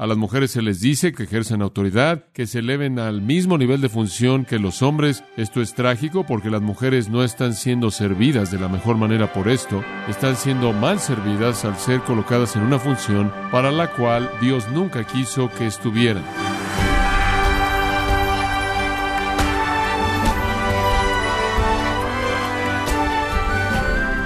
[0.00, 3.80] A las mujeres se les dice que ejercen autoridad, que se eleven al mismo nivel
[3.80, 5.24] de función que los hombres.
[5.36, 9.48] Esto es trágico porque las mujeres no están siendo servidas de la mejor manera por
[9.48, 14.68] esto, están siendo mal servidas al ser colocadas en una función para la cual Dios
[14.70, 16.22] nunca quiso que estuvieran.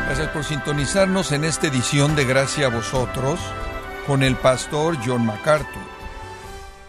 [0.05, 3.41] Gracias por sintonizarnos en esta edición de Gracia a vosotros
[4.07, 5.83] con el pastor John MacArthur.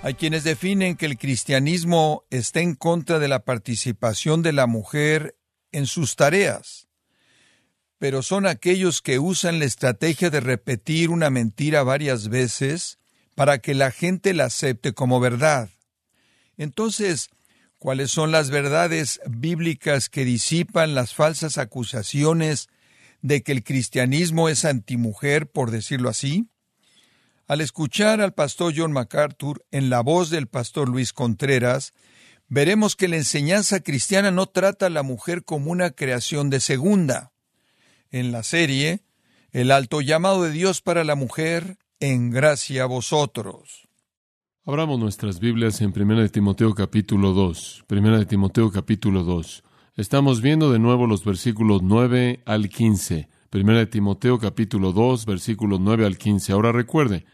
[0.01, 5.37] Hay quienes definen que el cristianismo está en contra de la participación de la mujer
[5.71, 6.87] en sus tareas,
[7.99, 12.97] pero son aquellos que usan la estrategia de repetir una mentira varias veces
[13.35, 15.69] para que la gente la acepte como verdad.
[16.57, 17.29] Entonces,
[17.77, 22.67] ¿cuáles son las verdades bíblicas que disipan las falsas acusaciones
[23.21, 26.49] de que el cristianismo es antimujer, por decirlo así?
[27.45, 31.93] Al escuchar al pastor John MacArthur en la voz del pastor Luis Contreras,
[32.47, 37.33] veremos que la enseñanza cristiana no trata a la mujer como una creación de segunda.
[38.11, 39.01] En la serie,
[39.51, 43.89] el alto llamado de Dios para la mujer, en gracia a vosotros.
[44.65, 47.83] Abramos nuestras Biblias en 1 de Timoteo capítulo 2.
[47.89, 49.63] 1 de Timoteo capítulo 2.
[49.97, 53.27] Estamos viendo de nuevo los versículos 9 al 15.
[53.53, 56.53] 1 de Timoteo capítulo 2, versículos 9 al 15.
[56.53, 57.25] Ahora recuerde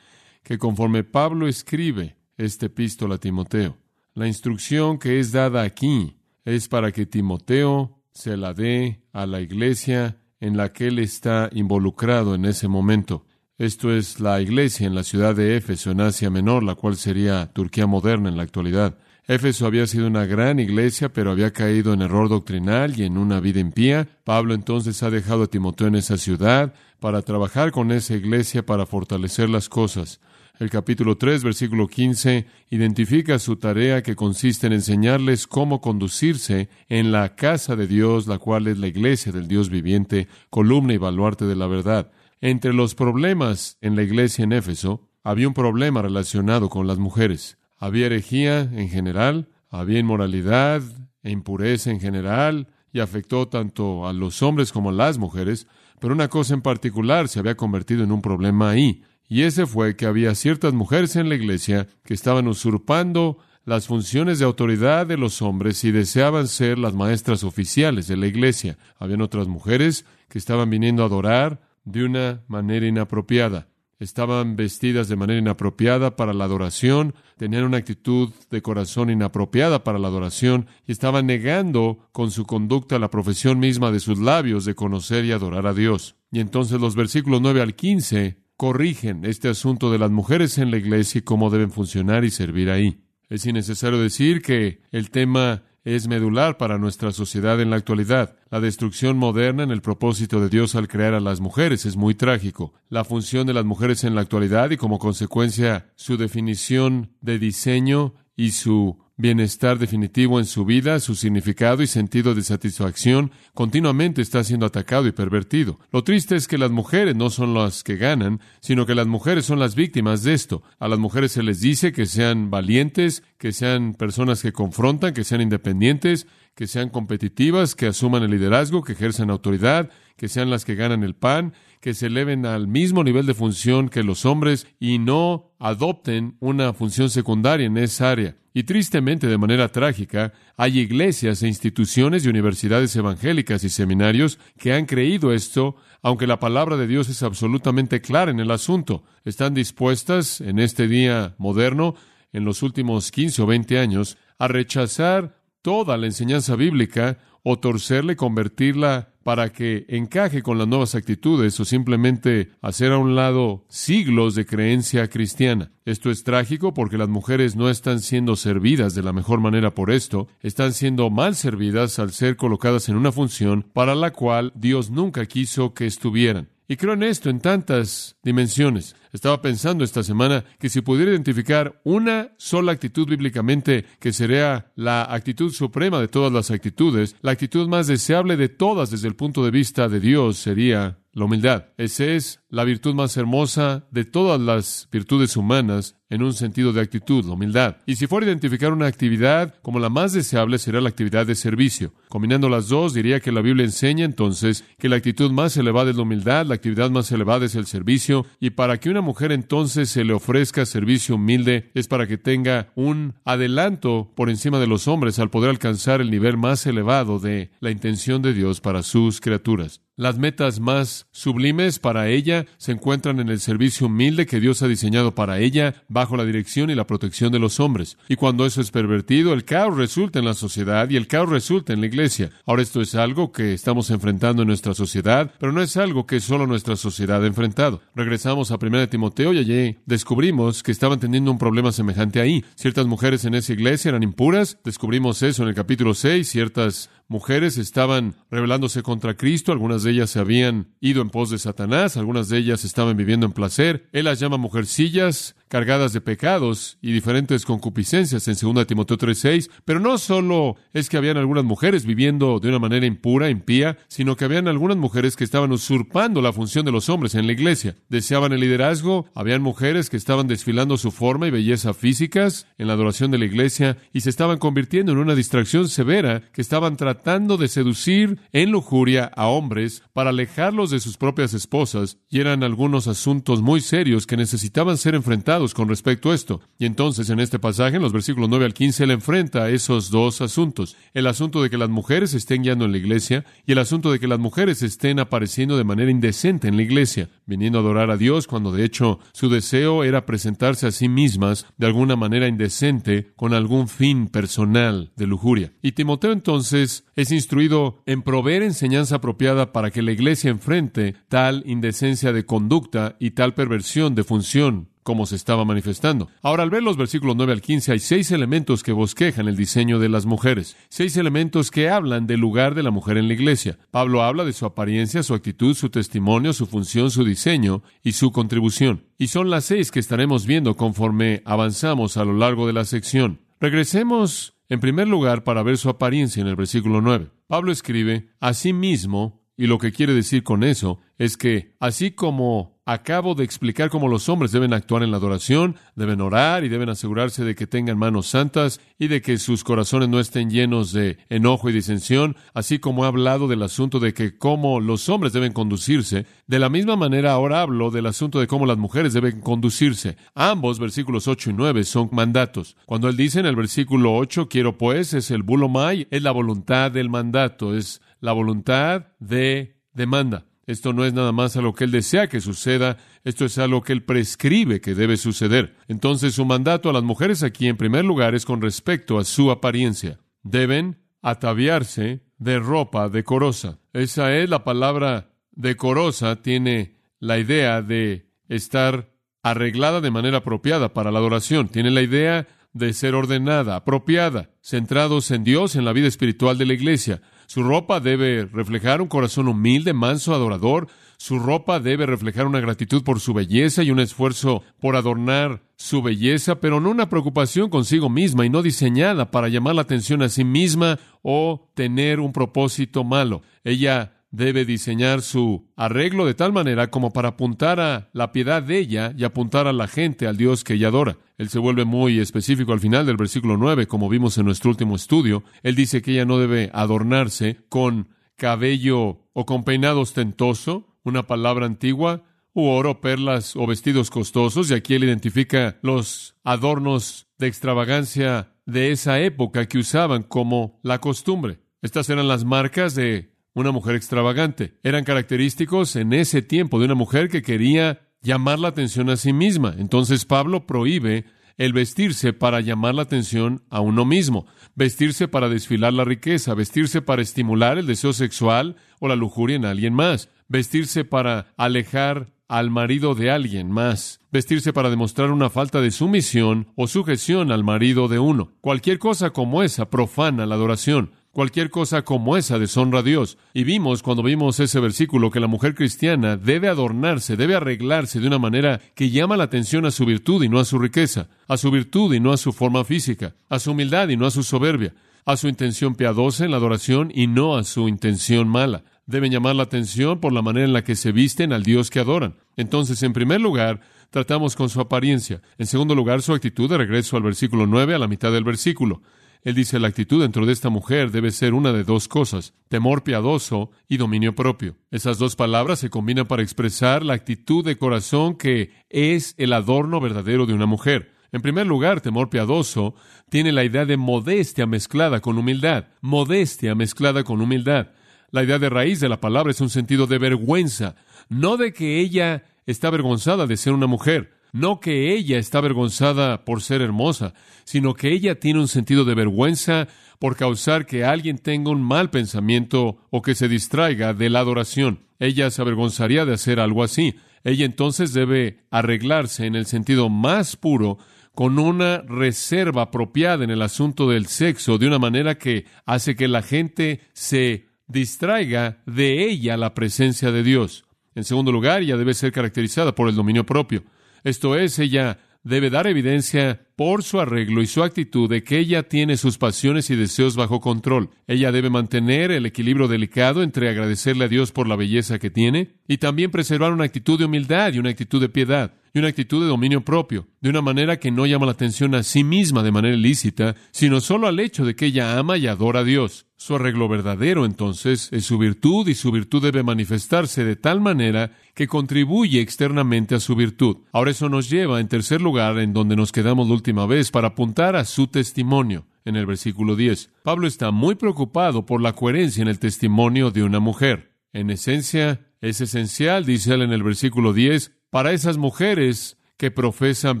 [0.42, 3.76] que conforme Pablo escribe este epístola a Timoteo,
[4.14, 9.40] la instrucción que es dada aquí es para que Timoteo se la dé a la
[9.40, 13.26] iglesia en la que él está involucrado en ese momento.
[13.58, 17.50] Esto es la iglesia en la ciudad de Éfeso, en Asia Menor, la cual sería
[17.52, 18.96] Turquía moderna en la actualidad.
[19.26, 23.40] Éfeso había sido una gran iglesia, pero había caído en error doctrinal y en una
[23.40, 24.06] vida impía.
[24.22, 28.86] Pablo entonces ha dejado a Timoteo en esa ciudad para trabajar con esa iglesia para
[28.86, 30.20] fortalecer las cosas.
[30.60, 37.10] El capítulo 3, versículo 15, identifica su tarea que consiste en enseñarles cómo conducirse en
[37.10, 41.44] la casa de Dios, la cual es la iglesia del Dios viviente, columna y baluarte
[41.44, 42.12] de la verdad.
[42.40, 47.58] Entre los problemas en la iglesia en Éfeso, había un problema relacionado con las mujeres.
[47.76, 50.82] Había herejía en general, había inmoralidad
[51.22, 55.66] e impureza en general, y afectó tanto a los hombres como a las mujeres,
[56.00, 59.96] pero una cosa en particular se había convertido en un problema ahí, y ese fue
[59.96, 65.18] que había ciertas mujeres en la iglesia que estaban usurpando las funciones de autoridad de
[65.18, 68.78] los hombres y deseaban ser las maestras oficiales de la iglesia.
[68.96, 71.60] Habían otras mujeres que estaban viniendo a adorar
[71.90, 73.68] de una manera inapropiada
[73.98, 79.98] estaban vestidas de manera inapropiada para la adoración, tenían una actitud de corazón inapropiada para
[79.98, 84.74] la adoración y estaban negando con su conducta la profesión misma de sus labios de
[84.74, 86.16] conocer y adorar a Dios.
[86.30, 90.78] Y entonces los versículos 9 al 15 corrigen este asunto de las mujeres en la
[90.78, 93.00] iglesia y cómo deben funcionar y servir ahí.
[93.28, 98.36] Es innecesario decir que el tema es medular para nuestra sociedad en la actualidad.
[98.50, 102.14] La destrucción moderna en el propósito de Dios al crear a las mujeres es muy
[102.14, 102.74] trágico.
[102.88, 108.14] La función de las mujeres en la actualidad y como consecuencia su definición de diseño
[108.36, 114.42] y su bienestar definitivo en su vida, su significado y sentido de satisfacción continuamente está
[114.44, 115.78] siendo atacado y pervertido.
[115.92, 119.44] Lo triste es que las mujeres no son las que ganan, sino que las mujeres
[119.44, 120.62] son las víctimas de esto.
[120.78, 125.24] A las mujeres se les dice que sean valientes, que sean personas que confrontan, que
[125.24, 126.26] sean independientes,
[126.58, 131.04] que sean competitivas, que asuman el liderazgo, que ejerzan autoridad, que sean las que ganan
[131.04, 135.52] el pan, que se eleven al mismo nivel de función que los hombres y no
[135.60, 138.36] adopten una función secundaria en esa área.
[138.52, 144.72] Y tristemente, de manera trágica, hay iglesias e instituciones y universidades evangélicas y seminarios que
[144.72, 149.04] han creído esto, aunque la palabra de Dios es absolutamente clara en el asunto.
[149.24, 151.94] Están dispuestas en este día moderno,
[152.32, 158.12] en los últimos 15 o 20 años, a rechazar toda la enseñanza bíblica o torcerla
[158.12, 163.66] y convertirla para que encaje con las nuevas actitudes o simplemente hacer a un lado
[163.68, 165.70] siglos de creencia cristiana.
[165.84, 169.90] Esto es trágico porque las mujeres no están siendo servidas de la mejor manera por
[169.90, 174.90] esto, están siendo mal servidas al ser colocadas en una función para la cual Dios
[174.90, 176.48] nunca quiso que estuvieran.
[176.70, 178.94] Y creo en esto en tantas dimensiones.
[179.10, 185.02] Estaba pensando esta semana que si pudiera identificar una sola actitud bíblicamente que sería la
[185.02, 189.42] actitud suprema de todas las actitudes, la actitud más deseable de todas desde el punto
[189.42, 191.68] de vista de Dios sería la humildad.
[191.78, 196.80] Ese es la virtud más hermosa de todas las virtudes humanas en un sentido de
[196.80, 197.76] actitud, la humildad.
[197.86, 201.34] Y si fuera a identificar una actividad como la más deseable, será la actividad de
[201.34, 201.92] servicio.
[202.08, 205.96] Combinando las dos, diría que la Biblia enseña entonces que la actitud más elevada es
[205.96, 209.90] la humildad, la actividad más elevada es el servicio, y para que una mujer entonces
[209.90, 214.88] se le ofrezca servicio humilde es para que tenga un adelanto por encima de los
[214.88, 219.20] hombres al poder alcanzar el nivel más elevado de la intención de Dios para sus
[219.20, 219.82] criaturas.
[219.96, 224.68] Las metas más sublimes para ella se encuentran en el servicio humilde que Dios ha
[224.68, 227.98] diseñado para ella bajo la dirección y la protección de los hombres.
[228.08, 231.72] Y cuando eso es pervertido, el caos resulta en la sociedad y el caos resulta
[231.72, 232.30] en la iglesia.
[232.46, 236.20] Ahora esto es algo que estamos enfrentando en nuestra sociedad, pero no es algo que
[236.20, 237.80] solo nuestra sociedad ha enfrentado.
[237.94, 242.44] Regresamos a 1 Timoteo y allí descubrimos que estaban teniendo un problema semejante ahí.
[242.54, 247.56] Ciertas mujeres en esa iglesia eran impuras, descubrimos eso en el capítulo 6, ciertas mujeres
[247.56, 252.28] estaban rebelándose contra Cristo, algunas de ellas se habían ido en pos de Satanás, algunas
[252.28, 253.88] de ellas estaban viviendo en placer.
[253.92, 259.80] Él las llama mujercillas, cargadas de pecados y diferentes concupiscencias en 2 Timoteo 3:6, pero
[259.80, 264.24] no solo es que habían algunas mujeres viviendo de una manera impura, impía, sino que
[264.24, 267.76] habían algunas mujeres que estaban usurpando la función de los hombres en la iglesia.
[267.88, 272.74] Deseaban el liderazgo, habían mujeres que estaban desfilando su forma y belleza físicas en la
[272.74, 277.36] adoración de la iglesia y se estaban convirtiendo en una distracción severa que estaban tratando
[277.36, 282.86] de seducir en lujuria a hombres para alejarlos de sus propias esposas y eran algunos
[282.86, 286.40] asuntos muy serios que necesitaban ser enfrentados con respecto a esto.
[286.58, 290.20] Y entonces en este pasaje, en los versículos 9 al 15, él enfrenta esos dos
[290.20, 290.76] asuntos.
[290.94, 294.00] El asunto de que las mujeres estén guiando en la iglesia y el asunto de
[294.00, 297.96] que las mujeres estén apareciendo de manera indecente en la iglesia, viniendo a adorar a
[297.96, 303.12] Dios cuando de hecho su deseo era presentarse a sí mismas de alguna manera indecente
[303.16, 305.52] con algún fin personal de lujuria.
[305.62, 311.42] Y Timoteo entonces es instruido en proveer enseñanza apropiada para que la iglesia enfrente tal
[311.46, 316.08] indecencia de conducta y tal perversión de función como se estaba manifestando.
[316.22, 319.78] Ahora, al ver los versículos 9 al 15, hay seis elementos que bosquejan el diseño
[319.78, 323.58] de las mujeres, seis elementos que hablan del lugar de la mujer en la iglesia.
[323.70, 328.12] Pablo habla de su apariencia, su actitud, su testimonio, su función, su diseño y su
[328.12, 328.86] contribución.
[328.96, 333.20] Y son las seis que estaremos viendo conforme avanzamos a lo largo de la sección.
[333.40, 337.10] Regresemos en primer lugar para ver su apariencia en el versículo 9.
[337.26, 338.08] Pablo escribe,
[338.54, 343.70] mismo, y lo que quiere decir con eso es que, así como Acabo de explicar
[343.70, 347.46] cómo los hombres deben actuar en la adoración, deben orar y deben asegurarse de que
[347.46, 352.14] tengan manos santas y de que sus corazones no estén llenos de enojo y disensión,
[352.34, 356.04] así como he hablado del asunto de que cómo los hombres deben conducirse.
[356.26, 359.96] De la misma manera ahora hablo del asunto de cómo las mujeres deben conducirse.
[360.14, 362.54] Ambos, versículos 8 y 9, son mandatos.
[362.66, 366.70] Cuando él dice en el versículo 8, quiero pues, es el bulomai, es la voluntad
[366.70, 370.26] del mandato, es la voluntad de demanda.
[370.48, 373.60] Esto no es nada más a lo que Él desea que suceda, esto es algo
[373.60, 375.56] que Él prescribe que debe suceder.
[375.68, 379.30] Entonces su mandato a las mujeres aquí en primer lugar es con respecto a su
[379.30, 380.00] apariencia.
[380.22, 383.58] Deben ataviarse de ropa decorosa.
[383.74, 388.90] Esa es la palabra decorosa, tiene la idea de estar
[389.22, 395.10] arreglada de manera apropiada para la adoración, tiene la idea de ser ordenada, apropiada, centrados
[395.10, 397.02] en Dios, en la vida espiritual de la iglesia.
[397.28, 400.66] Su ropa debe reflejar un corazón humilde, manso, adorador.
[400.96, 405.82] Su ropa debe reflejar una gratitud por su belleza y un esfuerzo por adornar su
[405.82, 410.08] belleza, pero no una preocupación consigo misma y no diseñada para llamar la atención a
[410.08, 413.20] sí misma o tener un propósito malo.
[413.44, 418.58] Ella debe diseñar su arreglo de tal manera como para apuntar a la piedad de
[418.58, 420.98] ella y apuntar a la gente al Dios que ella adora.
[421.18, 424.76] Él se vuelve muy específico al final del versículo 9, como vimos en nuestro último
[424.76, 425.24] estudio.
[425.42, 431.46] Él dice que ella no debe adornarse con cabello o con peinado ostentoso, una palabra
[431.46, 438.32] antigua, u oro, perlas o vestidos costosos, y aquí él identifica los adornos de extravagancia
[438.46, 441.40] de esa época que usaban como la costumbre.
[441.62, 444.54] Estas eran las marcas de una mujer extravagante.
[444.62, 449.12] Eran característicos en ese tiempo de una mujer que quería llamar la atención a sí
[449.12, 449.54] misma.
[449.58, 451.04] Entonces Pablo prohíbe
[451.36, 454.26] el vestirse para llamar la atención a uno mismo,
[454.56, 459.44] vestirse para desfilar la riqueza, vestirse para estimular el deseo sexual o la lujuria en
[459.44, 465.60] alguien más, vestirse para alejar al marido de alguien más, vestirse para demostrar una falta
[465.60, 468.32] de sumisión o sujeción al marido de uno.
[468.40, 470.92] Cualquier cosa como esa profana la adoración.
[471.18, 473.18] Cualquier cosa como esa deshonra a Dios.
[473.34, 478.06] Y vimos cuando vimos ese versículo que la mujer cristiana debe adornarse, debe arreglarse de
[478.06, 481.36] una manera que llama la atención a su virtud y no a su riqueza, a
[481.36, 484.22] su virtud y no a su forma física, a su humildad y no a su
[484.22, 488.62] soberbia, a su intención piadosa en la adoración y no a su intención mala.
[488.86, 491.80] deben llamar la atención por la manera en la que se visten al Dios que
[491.80, 492.14] adoran.
[492.36, 493.60] Entonces, en primer lugar,
[493.90, 495.20] tratamos con su apariencia.
[495.36, 498.82] En segundo lugar, su actitud, de regreso al versículo 9, a la mitad del versículo.
[499.24, 502.84] Él dice, la actitud dentro de esta mujer debe ser una de dos cosas, temor
[502.84, 504.56] piadoso y dominio propio.
[504.70, 509.80] Esas dos palabras se combinan para expresar la actitud de corazón que es el adorno
[509.80, 510.92] verdadero de una mujer.
[511.10, 512.74] En primer lugar, temor piadoso
[513.08, 517.68] tiene la idea de modestia mezclada con humildad, modestia mezclada con humildad.
[518.10, 520.76] La idea de raíz de la palabra es un sentido de vergüenza,
[521.08, 526.24] no de que ella está avergonzada de ser una mujer, no que ella está avergonzada
[526.24, 529.68] por ser hermosa, sino que ella tiene un sentido de vergüenza
[529.98, 534.80] por causar que alguien tenga un mal pensamiento o que se distraiga de la adoración.
[534.98, 536.96] Ella se avergonzaría de hacer algo así.
[537.24, 540.78] Ella entonces debe arreglarse en el sentido más puro
[541.14, 546.06] con una reserva apropiada en el asunto del sexo, de una manera que hace que
[546.06, 550.64] la gente se distraiga de ella la presencia de Dios.
[550.94, 553.64] En segundo lugar, ella debe ser caracterizada por el dominio propio.
[554.04, 558.64] Esto es, ella debe dar evidencia por su arreglo y su actitud de que ella
[558.64, 560.90] tiene sus pasiones y deseos bajo control.
[561.06, 565.56] Ella debe mantener el equilibrio delicado entre agradecerle a Dios por la belleza que tiene
[565.68, 569.22] y también preservar una actitud de humildad y una actitud de piedad y una actitud
[569.22, 572.52] de dominio propio, de una manera que no llama la atención a sí misma de
[572.52, 576.07] manera ilícita, sino solo al hecho de que ella ama y adora a Dios.
[576.20, 581.12] Su arreglo verdadero, entonces, es su virtud y su virtud debe manifestarse de tal manera
[581.32, 583.58] que contribuye externamente a su virtud.
[583.72, 587.08] Ahora eso nos lleva, en tercer lugar, en donde nos quedamos la última vez, para
[587.08, 588.66] apuntar a su testimonio.
[588.84, 593.22] En el versículo 10, Pablo está muy preocupado por la coherencia en el testimonio de
[593.22, 593.94] una mujer.
[594.12, 600.00] En esencia, es esencial, dice él en el versículo 10, para esas mujeres que profesan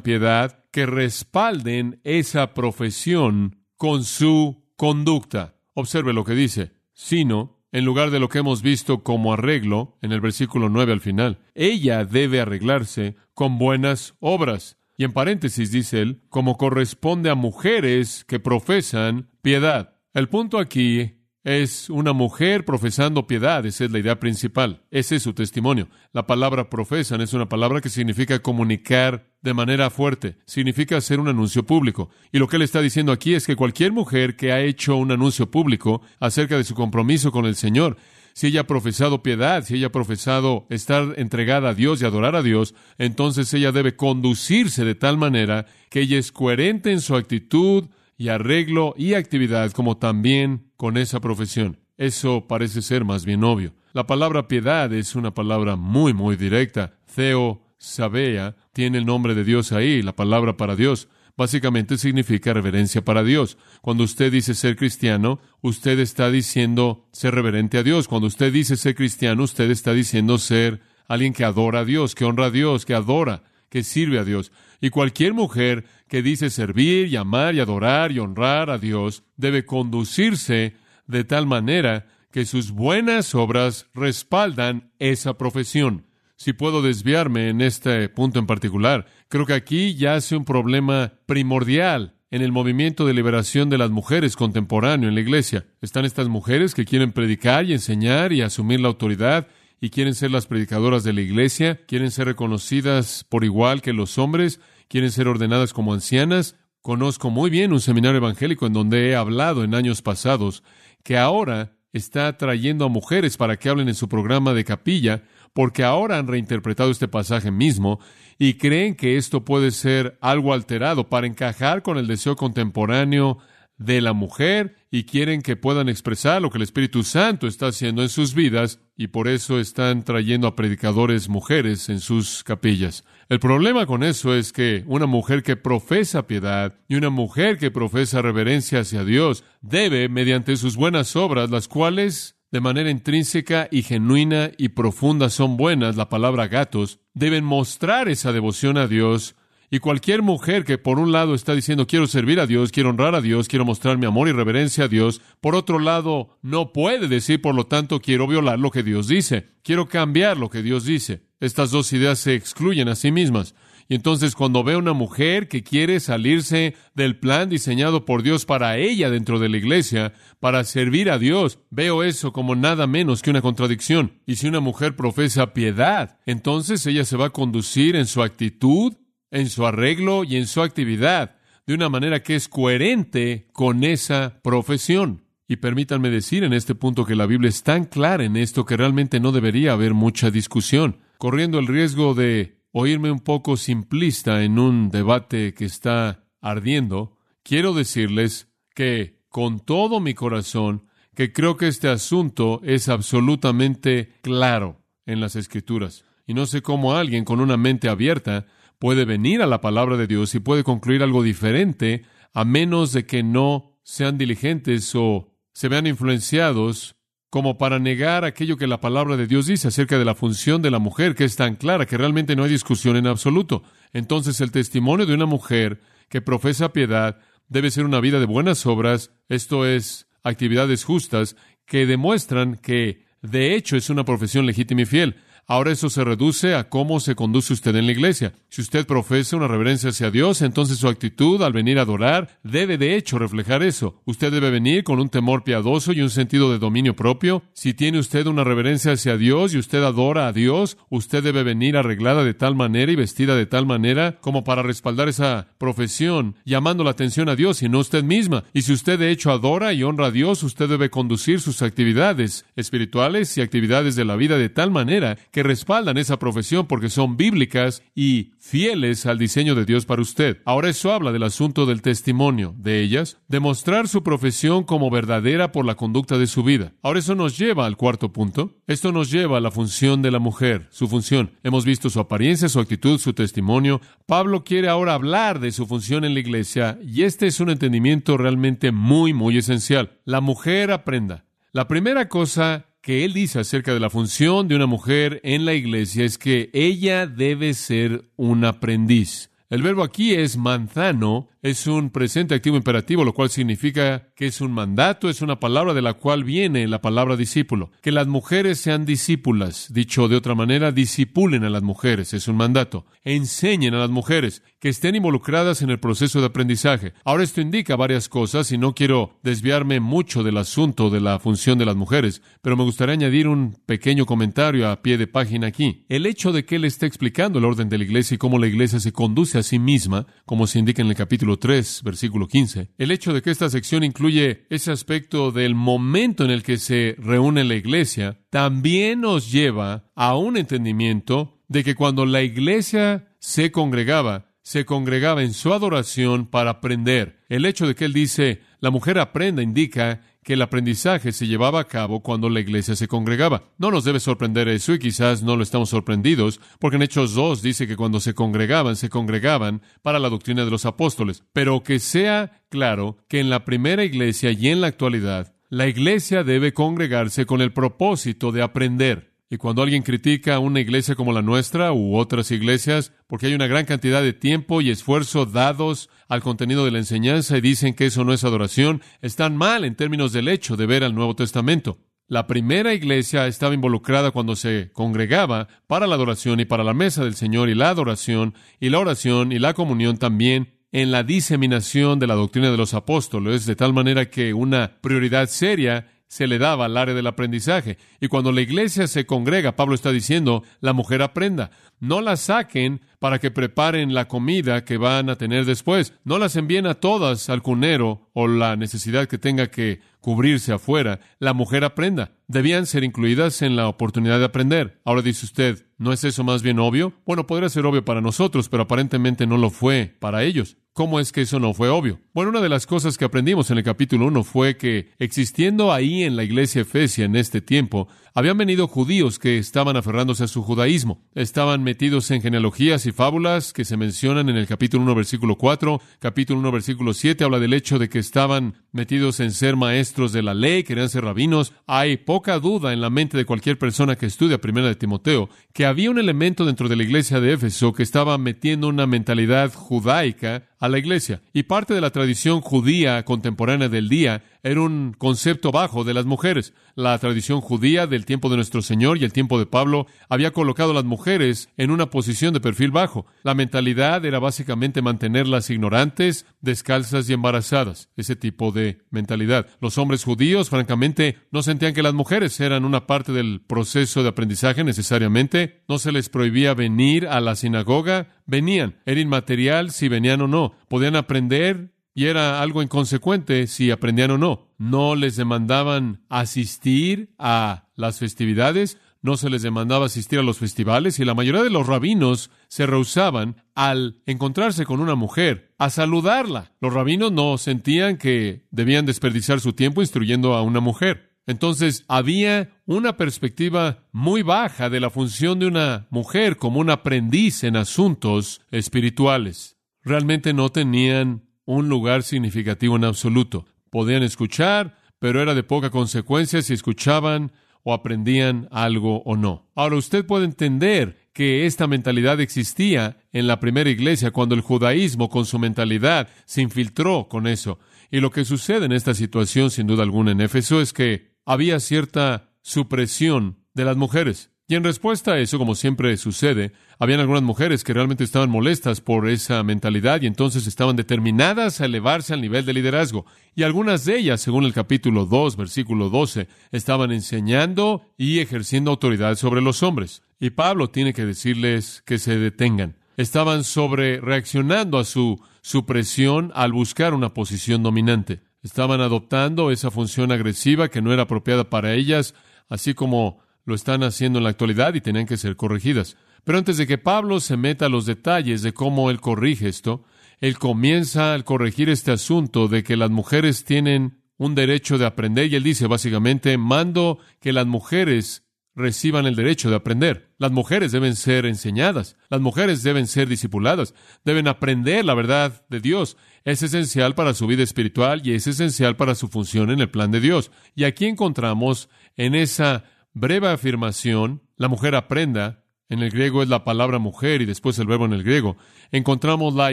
[0.00, 5.57] piedad, que respalden esa profesión con su conducta.
[5.80, 10.10] Observe lo que dice, sino, en lugar de lo que hemos visto como arreglo, en
[10.10, 14.76] el versículo 9 al final, ella debe arreglarse con buenas obras.
[14.96, 20.00] Y en paréntesis dice él, como corresponde a mujeres que profesan piedad.
[20.14, 21.17] El punto aquí
[21.48, 25.88] es una mujer profesando piedad, esa es la idea principal, ese es su testimonio.
[26.12, 31.28] La palabra profesan es una palabra que significa comunicar de manera fuerte, significa hacer un
[31.28, 32.10] anuncio público.
[32.32, 35.10] Y lo que él está diciendo aquí es que cualquier mujer que ha hecho un
[35.10, 37.96] anuncio público acerca de su compromiso con el Señor,
[38.34, 42.36] si ella ha profesado piedad, si ella ha profesado estar entregada a Dios y adorar
[42.36, 47.16] a Dios, entonces ella debe conducirse de tal manera que ella es coherente en su
[47.16, 47.88] actitud,
[48.18, 51.80] y arreglo y actividad como también con esa profesión.
[51.98, 53.74] Eso parece ser más bien obvio.
[53.92, 56.94] La palabra piedad es una palabra muy, muy directa.
[57.14, 61.08] Theo Sabea tiene el nombre de Dios ahí, la palabra para Dios.
[61.36, 63.58] Básicamente significa reverencia para Dios.
[63.82, 68.06] Cuando usted dice ser cristiano, usted está diciendo ser reverente a Dios.
[68.06, 72.24] Cuando usted dice ser cristiano, usted está diciendo ser alguien que adora a Dios, que
[72.24, 74.52] honra a Dios, que adora, que sirve a Dios.
[74.80, 79.64] Y cualquier mujer que dice servir y amar y adorar y honrar a Dios debe
[79.64, 80.74] conducirse
[81.06, 86.06] de tal manera que sus buenas obras respaldan esa profesión.
[86.36, 92.14] Si puedo desviarme en este punto en particular, creo que aquí yace un problema primordial
[92.30, 95.66] en el movimiento de liberación de las mujeres contemporáneo en la iglesia.
[95.80, 99.48] Están estas mujeres que quieren predicar y enseñar y asumir la autoridad
[99.80, 104.18] y quieren ser las predicadoras de la iglesia, quieren ser reconocidas por igual que los
[104.18, 106.56] hombres, quieren ser ordenadas como ancianas.
[106.80, 110.62] Conozco muy bien un seminario evangélico en donde he hablado en años pasados
[111.02, 115.84] que ahora está trayendo a mujeres para que hablen en su programa de capilla, porque
[115.84, 118.00] ahora han reinterpretado este pasaje mismo
[118.38, 123.38] y creen que esto puede ser algo alterado para encajar con el deseo contemporáneo
[123.78, 128.02] de la mujer y quieren que puedan expresar lo que el Espíritu Santo está haciendo
[128.02, 133.04] en sus vidas y por eso están trayendo a predicadores mujeres en sus capillas.
[133.28, 137.70] El problema con eso es que una mujer que profesa piedad y una mujer que
[137.70, 143.82] profesa reverencia hacia Dios debe, mediante sus buenas obras, las cuales de manera intrínseca y
[143.82, 149.36] genuina y profunda son buenas, la palabra gatos, deben mostrar esa devoción a Dios
[149.70, 153.14] y cualquier mujer que por un lado está diciendo quiero servir a Dios, quiero honrar
[153.14, 157.08] a Dios, quiero mostrar mi amor y reverencia a Dios, por otro lado no puede
[157.08, 160.84] decir, por lo tanto, quiero violar lo que Dios dice, quiero cambiar lo que Dios
[160.84, 161.22] dice.
[161.40, 163.54] Estas dos ideas se excluyen a sí mismas.
[163.90, 168.76] Y entonces cuando veo una mujer que quiere salirse del plan diseñado por Dios para
[168.76, 173.30] ella dentro de la iglesia, para servir a Dios, veo eso como nada menos que
[173.30, 174.20] una contradicción.
[174.26, 178.92] Y si una mujer profesa piedad, entonces ella se va a conducir en su actitud
[179.30, 184.40] en su arreglo y en su actividad, de una manera que es coherente con esa
[184.42, 185.24] profesión.
[185.46, 188.76] Y permítanme decir en este punto que la Biblia es tan clara en esto que
[188.76, 194.58] realmente no debería haber mucha discusión, corriendo el riesgo de oírme un poco simplista en
[194.58, 197.16] un debate que está ardiendo.
[197.42, 204.82] Quiero decirles que con todo mi corazón que creo que este asunto es absolutamente claro
[205.04, 206.04] en las Escrituras.
[206.26, 208.46] Y no sé cómo alguien con una mente abierta
[208.78, 213.06] puede venir a la palabra de Dios y puede concluir algo diferente a menos de
[213.06, 216.96] que no sean diligentes o se vean influenciados
[217.30, 220.70] como para negar aquello que la palabra de Dios dice acerca de la función de
[220.70, 223.62] la mujer, que es tan clara que realmente no hay discusión en absoluto.
[223.92, 227.18] Entonces el testimonio de una mujer que profesa piedad
[227.48, 233.54] debe ser una vida de buenas obras, esto es, actividades justas, que demuestran que de
[233.54, 235.16] hecho es una profesión legítima y fiel.
[235.50, 238.34] Ahora eso se reduce a cómo se conduce usted en la iglesia.
[238.50, 242.76] Si usted profesa una reverencia hacia Dios, entonces su actitud al venir a adorar debe
[242.76, 244.02] de hecho reflejar eso.
[244.04, 247.44] Usted debe venir con un temor piadoso y un sentido de dominio propio.
[247.54, 251.78] Si tiene usted una reverencia hacia Dios y usted adora a Dios, usted debe venir
[251.78, 256.84] arreglada de tal manera y vestida de tal manera como para respaldar esa profesión, llamando
[256.84, 258.44] la atención a Dios y no usted misma.
[258.52, 262.44] Y si usted de hecho adora y honra a Dios, usted debe conducir sus actividades
[262.54, 266.90] espirituales y actividades de la vida de tal manera que que respaldan esa profesión porque
[266.90, 270.38] son bíblicas y fieles al diseño de Dios para usted.
[270.44, 275.64] Ahora eso habla del asunto del testimonio de ellas, demostrar su profesión como verdadera por
[275.64, 276.72] la conducta de su vida.
[276.82, 278.56] Ahora eso nos lleva al cuarto punto.
[278.66, 281.30] Esto nos lleva a la función de la mujer, su función.
[281.44, 283.80] Hemos visto su apariencia, su actitud, su testimonio.
[284.06, 288.16] Pablo quiere ahora hablar de su función en la iglesia y este es un entendimiento
[288.16, 290.00] realmente muy, muy esencial.
[290.04, 291.26] La mujer aprenda.
[291.52, 295.52] La primera cosa que él dice acerca de la función de una mujer en la
[295.52, 299.30] iglesia es que ella debe ser un aprendiz.
[299.50, 304.40] El verbo aquí es manzano, es un presente activo imperativo, lo cual significa que es
[304.40, 307.70] un mandato, es una palabra de la cual viene la palabra discípulo.
[307.80, 312.36] Que las mujeres sean discípulas, dicho de otra manera, disipulen a las mujeres, es un
[312.36, 312.86] mandato.
[313.04, 316.92] Enseñen a las mujeres que estén involucradas en el proceso de aprendizaje.
[317.04, 321.58] Ahora esto indica varias cosas y no quiero desviarme mucho del asunto de la función
[321.58, 325.84] de las mujeres, pero me gustaría añadir un pequeño comentario a pie de página aquí.
[325.88, 328.48] El hecho de que él esté explicando el orden de la iglesia y cómo la
[328.48, 332.70] iglesia se conduce a sí misma, como se indica en el capítulo 3, versículo 15,
[332.78, 336.94] el hecho de que esta sección incluye ese aspecto del momento en el que se
[336.98, 343.50] reúne la iglesia, también nos lleva a un entendimiento de que cuando la iglesia se
[343.50, 347.20] congregaba, se congregaba en su adoración para aprender.
[347.28, 351.60] El hecho de que él dice, la mujer aprenda, indica que el aprendizaje se llevaba
[351.60, 353.44] a cabo cuando la iglesia se congregaba.
[353.56, 357.40] No nos debe sorprender eso y quizás no lo estamos sorprendidos, porque en Hechos 2
[357.40, 361.24] dice que cuando se congregaban, se congregaban para la doctrina de los apóstoles.
[361.32, 366.24] Pero que sea claro que en la primera iglesia y en la actualidad, la iglesia
[366.24, 369.07] debe congregarse con el propósito de aprender.
[369.30, 373.46] Y cuando alguien critica una iglesia como la nuestra u otras iglesias, porque hay una
[373.46, 377.86] gran cantidad de tiempo y esfuerzo dados al contenido de la enseñanza y dicen que
[377.86, 381.78] eso no es adoración, están mal en términos del hecho de ver al Nuevo Testamento.
[382.06, 387.04] La primera iglesia estaba involucrada cuando se congregaba para la adoración y para la mesa
[387.04, 391.98] del Señor y la adoración y la oración y la comunión también en la diseminación
[391.98, 396.38] de la doctrina de los apóstoles, de tal manera que una prioridad seria se le
[396.38, 397.78] daba al área del aprendizaje.
[398.00, 401.50] Y cuando la iglesia se congrega, Pablo está diciendo, la mujer aprenda.
[401.80, 405.94] No la saquen para que preparen la comida que van a tener después.
[406.04, 411.00] No las envíen a todas al cunero o la necesidad que tenga que cubrirse afuera.
[411.18, 412.12] La mujer aprenda.
[412.26, 414.80] Debían ser incluidas en la oportunidad de aprender.
[414.84, 416.94] Ahora dice usted, ¿no es eso más bien obvio?
[417.06, 420.56] Bueno, podría ser obvio para nosotros, pero aparentemente no lo fue para ellos.
[420.78, 421.98] ¿Cómo es que eso no fue obvio?
[422.14, 426.04] Bueno, una de las cosas que aprendimos en el capítulo 1 fue que existiendo ahí
[426.04, 427.88] en la iglesia efesia en este tiempo,
[428.18, 431.00] habían venido judíos que estaban aferrándose a su judaísmo.
[431.14, 435.80] Estaban metidos en genealogías y fábulas que se mencionan en el capítulo 1 versículo 4,
[436.00, 440.24] capítulo 1 versículo 7 habla del hecho de que estaban metidos en ser maestros de
[440.24, 441.52] la ley, querían ser rabinos.
[441.68, 445.64] Hay poca duda en la mente de cualquier persona que estudia Primera de Timoteo que
[445.64, 450.48] había un elemento dentro de la iglesia de Éfeso que estaba metiendo una mentalidad judaica
[450.58, 451.20] a la iglesia.
[451.32, 456.06] Y parte de la tradición judía contemporánea del día era un concepto bajo de las
[456.06, 456.54] mujeres.
[456.74, 460.70] La tradición judía del tiempo de nuestro Señor y el tiempo de Pablo había colocado
[460.70, 463.06] a las mujeres en una posición de perfil bajo.
[463.22, 467.90] La mentalidad era básicamente mantenerlas ignorantes, descalzas y embarazadas.
[467.96, 469.46] Ese tipo de mentalidad.
[469.60, 474.10] Los hombres judíos, francamente, no sentían que las mujeres eran una parte del proceso de
[474.10, 475.62] aprendizaje necesariamente.
[475.68, 478.08] No se les prohibía venir a la sinagoga.
[478.26, 478.76] Venían.
[478.86, 480.54] Era inmaterial si venían o no.
[480.68, 484.52] Podían aprender y era algo inconsecuente si aprendían o no.
[484.56, 491.00] No les demandaban asistir a las festividades, no se les demandaba asistir a los festivales
[491.00, 496.52] y la mayoría de los rabinos se rehusaban al encontrarse con una mujer a saludarla.
[496.60, 501.18] Los rabinos no sentían que debían desperdiciar su tiempo instruyendo a una mujer.
[501.26, 507.42] Entonces había una perspectiva muy baja de la función de una mujer como un aprendiz
[507.42, 509.56] en asuntos espirituales.
[509.82, 513.46] Realmente no tenían un lugar significativo en absoluto.
[513.70, 517.32] Podían escuchar, pero era de poca consecuencia si escuchaban
[517.62, 519.50] o aprendían algo o no.
[519.54, 525.08] Ahora usted puede entender que esta mentalidad existía en la primera iglesia cuando el judaísmo
[525.08, 527.58] con su mentalidad se infiltró con eso.
[527.90, 531.60] Y lo que sucede en esta situación, sin duda alguna, en Éfeso es que había
[531.60, 534.32] cierta supresión de las mujeres.
[534.50, 538.80] Y en respuesta a eso, como siempre sucede, habían algunas mujeres que realmente estaban molestas
[538.80, 543.04] por esa mentalidad y entonces estaban determinadas a elevarse al nivel de liderazgo.
[543.34, 549.16] Y algunas de ellas, según el capítulo 2, versículo 12, estaban enseñando y ejerciendo autoridad
[549.16, 550.02] sobre los hombres.
[550.18, 552.78] Y Pablo tiene que decirles que se detengan.
[552.96, 558.22] Estaban sobre reaccionando a su supresión al buscar una posición dominante.
[558.42, 562.14] Estaban adoptando esa función agresiva que no era apropiada para ellas,
[562.48, 565.96] así como lo están haciendo en la actualidad y tenían que ser corregidas.
[566.22, 569.84] Pero antes de que Pablo se meta a los detalles de cómo él corrige esto,
[570.20, 575.32] él comienza al corregir este asunto de que las mujeres tienen un derecho de aprender
[575.32, 580.10] y él dice básicamente, mando que las mujeres reciban el derecho de aprender.
[580.18, 583.72] Las mujeres deben ser enseñadas, las mujeres deben ser discipuladas,
[584.04, 585.96] deben aprender la verdad de Dios.
[586.24, 589.90] Es esencial para su vida espiritual y es esencial para su función en el plan
[589.90, 590.32] de Dios.
[590.54, 592.64] Y aquí encontramos en esa
[592.98, 597.66] breve afirmación, la mujer aprenda, en el griego es la palabra mujer y después el
[597.66, 598.38] verbo en el griego,
[598.72, 599.52] encontramos la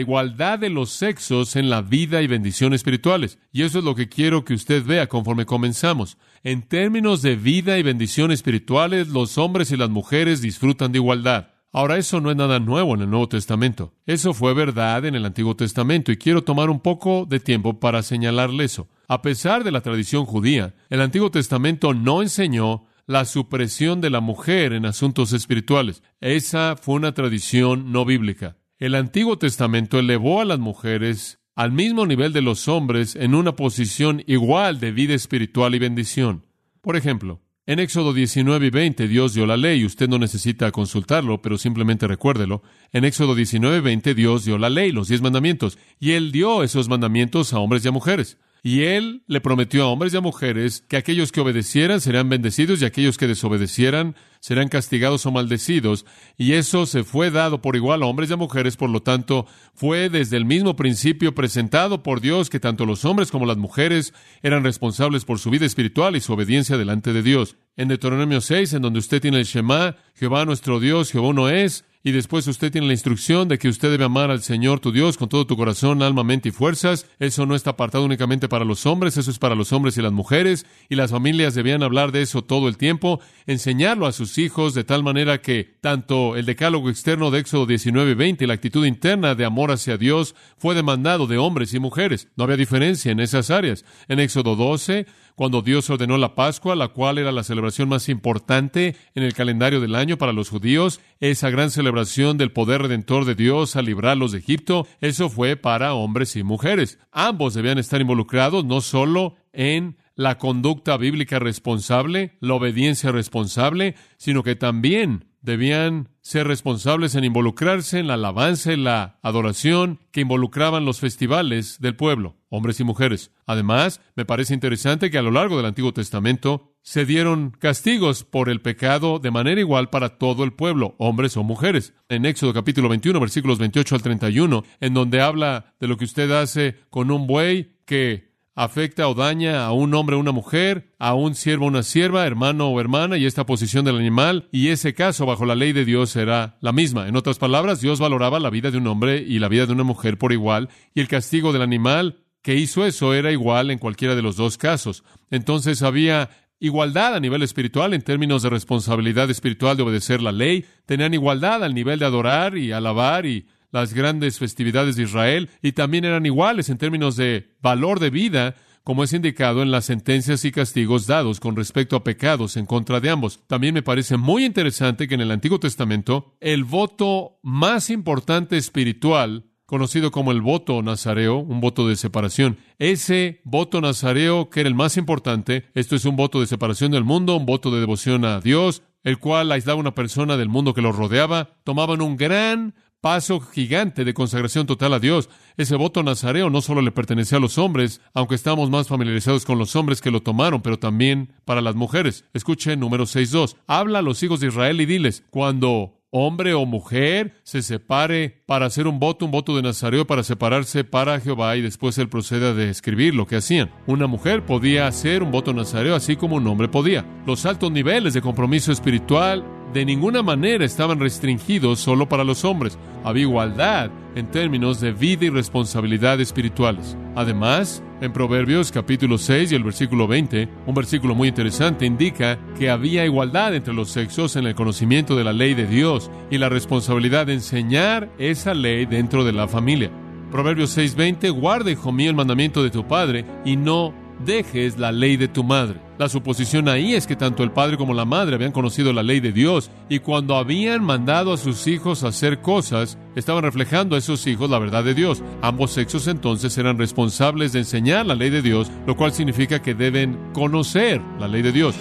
[0.00, 3.38] igualdad de los sexos en la vida y bendición espirituales.
[3.52, 6.16] Y eso es lo que quiero que usted vea conforme comenzamos.
[6.42, 11.48] En términos de vida y bendición espirituales, los hombres y las mujeres disfrutan de igualdad.
[11.70, 13.92] Ahora, eso no es nada nuevo en el Nuevo Testamento.
[14.06, 18.02] Eso fue verdad en el Antiguo Testamento y quiero tomar un poco de tiempo para
[18.02, 18.88] señalarle eso.
[19.08, 24.20] A pesar de la tradición judía, el Antiguo Testamento no enseñó la supresión de la
[24.20, 26.02] mujer en asuntos espirituales.
[26.20, 28.56] Esa fue una tradición no bíblica.
[28.78, 33.56] El Antiguo Testamento elevó a las mujeres al mismo nivel de los hombres en una
[33.56, 36.44] posición igual de vida espiritual y bendición.
[36.82, 41.42] Por ejemplo, en Éxodo 19 y 20 Dios dio la ley, usted no necesita consultarlo,
[41.42, 42.62] pero simplemente recuérdelo.
[42.92, 46.62] En Éxodo 19 y 20 Dios dio la ley, los diez mandamientos, y Él dio
[46.62, 48.38] esos mandamientos a hombres y a mujeres.
[48.66, 52.82] Y él le prometió a hombres y a mujeres que aquellos que obedecieran serán bendecidos
[52.82, 56.04] y aquellos que desobedecieran serán castigados o maldecidos.
[56.36, 59.46] Y eso se fue dado por igual a hombres y a mujeres, por lo tanto,
[59.72, 64.12] fue desde el mismo principio presentado por Dios que tanto los hombres como las mujeres
[64.42, 67.56] eran responsables por su vida espiritual y su obediencia delante de Dios.
[67.76, 71.84] En Deuteronomio 6, en donde usted tiene el Shema, Jehová nuestro Dios, Jehová no es,
[72.06, 75.16] y después usted tiene la instrucción de que usted debe amar al Señor tu Dios
[75.16, 77.04] con todo tu corazón, alma, mente y fuerzas.
[77.18, 80.12] Eso no está apartado únicamente para los hombres, eso es para los hombres y las
[80.12, 84.72] mujeres, y las familias debían hablar de eso todo el tiempo, enseñarlo a sus hijos
[84.72, 88.54] de tal manera que tanto el decálogo externo de Éxodo 19 y 20 y la
[88.54, 92.28] actitud interna de amor hacia Dios fue demandado de hombres y mujeres.
[92.36, 93.84] No había diferencia en esas áreas.
[94.06, 95.06] En Éxodo 12,
[95.36, 99.80] cuando Dios ordenó la Pascua, la cual era la celebración más importante en el calendario
[99.80, 104.32] del año para los judíos, esa gran celebración del poder redentor de Dios a librarlos
[104.32, 106.98] de Egipto, eso fue para hombres y mujeres.
[107.12, 114.42] Ambos debían estar involucrados no solo en la conducta bíblica responsable, la obediencia responsable, sino
[114.42, 120.84] que también debían ser responsables en involucrarse en la alabanza y la adoración que involucraban
[120.84, 123.30] los festivales del pueblo, hombres y mujeres.
[123.46, 128.48] Además, me parece interesante que a lo largo del Antiguo Testamento se dieron castigos por
[128.48, 131.94] el pecado de manera igual para todo el pueblo, hombres o mujeres.
[132.08, 136.30] En Éxodo capítulo 21, versículos 28 al 31, en donde habla de lo que usted
[136.32, 138.25] hace con un buey que
[138.56, 142.26] afecta o daña a un hombre o una mujer, a un siervo o una sierva,
[142.26, 145.84] hermano o hermana, y esta posición del animal, y ese caso bajo la ley de
[145.84, 147.06] Dios será la misma.
[147.06, 149.84] En otras palabras, Dios valoraba la vida de un hombre y la vida de una
[149.84, 154.14] mujer por igual, y el castigo del animal que hizo eso era igual en cualquiera
[154.14, 155.04] de los dos casos.
[155.30, 160.64] Entonces había igualdad a nivel espiritual en términos de responsabilidad espiritual de obedecer la ley,
[160.86, 165.72] tenían igualdad al nivel de adorar y alabar y las grandes festividades de Israel y
[165.72, 170.46] también eran iguales en términos de valor de vida, como es indicado en las sentencias
[170.46, 173.40] y castigos dados con respecto a pecados en contra de ambos.
[173.46, 179.44] También me parece muy interesante que en el Antiguo Testamento el voto más importante espiritual
[179.66, 182.56] conocido como el voto nazareo, un voto de separación.
[182.78, 187.04] Ese voto nazareo, que era el más importante, esto es un voto de separación del
[187.04, 190.74] mundo, un voto de devoción a Dios, el cual aislaba a una persona del mundo
[190.74, 192.74] que los rodeaba, tomaban un gran
[193.06, 195.30] paso gigante de consagración total a Dios.
[195.56, 199.60] Ese voto nazareo no solo le pertenecía a los hombres, aunque estamos más familiarizados con
[199.60, 202.24] los hombres que lo tomaron, pero también para las mujeres.
[202.34, 203.58] Escuche número 6.2.
[203.68, 208.66] Habla a los hijos de Israel y diles, cuando hombre o mujer se separe para
[208.66, 212.48] hacer un voto, un voto de Nazareo para separarse para Jehová y después él procede
[212.48, 213.70] a describir lo que hacían.
[213.86, 217.06] Una mujer podía hacer un voto Nazareo así como un hombre podía.
[217.24, 222.78] Los altos niveles de compromiso espiritual de ninguna manera estaban restringidos solo para los hombres.
[223.04, 226.96] Había igualdad en términos de vida y responsabilidad espirituales.
[227.14, 232.70] Además, en Proverbios capítulo 6 y el versículo 20, un versículo muy interesante, indica que
[232.70, 236.48] había igualdad entre los sexos en el conocimiento de la ley de Dios y la
[236.48, 239.90] responsabilidad de enseñar esa ley dentro de la familia.
[240.30, 245.16] Proverbios 6:20, guarda, hijo mío, el mandamiento de tu padre y no dejes la ley
[245.16, 245.80] de tu madre.
[245.98, 249.20] La suposición ahí es que tanto el padre como la madre habían conocido la ley
[249.20, 253.98] de Dios y cuando habían mandado a sus hijos a hacer cosas, estaban reflejando a
[253.98, 255.22] esos hijos la verdad de Dios.
[255.40, 259.74] Ambos sexos entonces eran responsables de enseñar la ley de Dios, lo cual significa que
[259.74, 261.74] deben conocer la ley de Dios.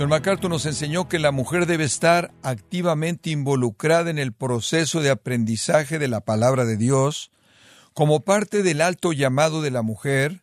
[0.00, 5.10] John MacArthur nos enseñó que la mujer debe estar activamente involucrada en el proceso de
[5.10, 7.30] aprendizaje de la palabra de Dios,
[7.92, 10.42] como parte del alto llamado de la mujer,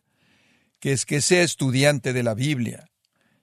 [0.78, 2.88] que es que sea estudiante de la Biblia.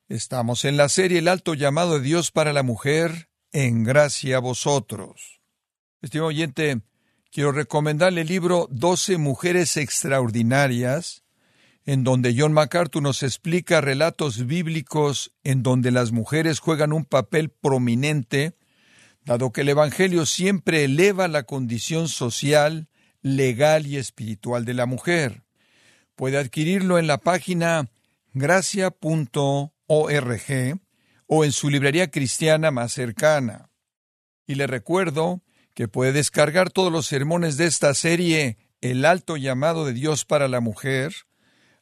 [0.07, 4.39] Estamos en la serie El alto llamado de Dios para la mujer, en gracia a
[4.39, 5.41] vosotros.
[6.01, 6.79] Estimado oyente,
[7.29, 11.24] quiero recomendarle el libro Doce mujeres extraordinarias,
[11.85, 17.49] en donde John MacArthur nos explica relatos bíblicos en donde las mujeres juegan un papel
[17.49, 18.55] prominente,
[19.23, 22.89] dado que el Evangelio siempre eleva la condición social,
[23.21, 25.43] legal y espiritual de la mujer.
[26.15, 27.89] Puede adquirirlo en la página
[28.33, 29.71] gracia.org
[31.27, 33.69] o en su librería cristiana más cercana.
[34.47, 35.41] Y le recuerdo
[35.73, 40.47] que puede descargar todos los sermones de esta serie El alto llamado de Dios para
[40.47, 41.13] la mujer,